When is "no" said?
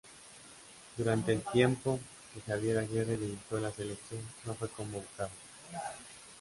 4.47-4.55